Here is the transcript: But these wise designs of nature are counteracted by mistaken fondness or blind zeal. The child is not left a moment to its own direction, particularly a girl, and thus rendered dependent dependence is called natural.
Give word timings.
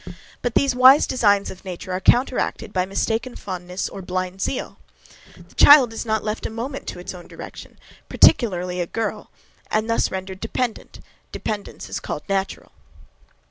But 0.41 0.55
these 0.55 0.73
wise 0.73 1.05
designs 1.05 1.51
of 1.51 1.63
nature 1.63 1.91
are 1.91 1.99
counteracted 1.99 2.73
by 2.73 2.87
mistaken 2.87 3.35
fondness 3.35 3.87
or 3.87 4.01
blind 4.01 4.41
zeal. 4.41 4.79
The 5.35 5.53
child 5.53 5.93
is 5.93 6.07
not 6.07 6.23
left 6.23 6.47
a 6.47 6.49
moment 6.49 6.87
to 6.87 6.97
its 6.97 7.13
own 7.13 7.27
direction, 7.27 7.77
particularly 8.09 8.81
a 8.81 8.87
girl, 8.87 9.29
and 9.69 9.87
thus 9.87 10.09
rendered 10.09 10.39
dependent 10.39 11.01
dependence 11.31 11.87
is 11.87 11.99
called 11.99 12.23
natural. 12.27 12.71